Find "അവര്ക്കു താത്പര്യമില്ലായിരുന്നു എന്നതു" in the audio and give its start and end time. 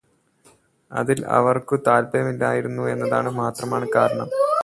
1.29-3.33